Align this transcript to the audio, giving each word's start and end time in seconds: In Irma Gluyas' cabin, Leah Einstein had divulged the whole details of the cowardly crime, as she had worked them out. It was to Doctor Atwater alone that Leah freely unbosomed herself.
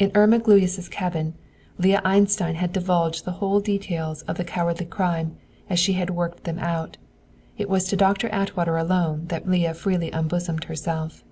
In 0.00 0.10
Irma 0.16 0.40
Gluyas' 0.40 0.88
cabin, 0.90 1.34
Leah 1.78 2.02
Einstein 2.04 2.56
had 2.56 2.72
divulged 2.72 3.24
the 3.24 3.30
whole 3.38 3.60
details 3.60 4.22
of 4.22 4.36
the 4.36 4.42
cowardly 4.42 4.86
crime, 4.86 5.36
as 5.70 5.78
she 5.78 5.92
had 5.92 6.10
worked 6.10 6.42
them 6.42 6.58
out. 6.58 6.96
It 7.56 7.68
was 7.70 7.84
to 7.84 7.96
Doctor 7.96 8.28
Atwater 8.30 8.76
alone 8.76 9.26
that 9.28 9.48
Leah 9.48 9.74
freely 9.74 10.10
unbosomed 10.10 10.64
herself. 10.64 11.22